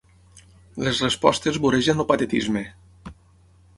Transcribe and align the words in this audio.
Les 0.87 1.01
respostes 1.05 1.59
voregen 1.67 2.01
el 2.05 2.09
patetisme. 2.13 2.65